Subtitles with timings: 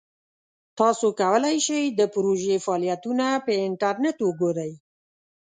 [0.79, 4.71] تاسو کولی شئ د پروژې فعالیتونه په انټرنیټ وګورئ.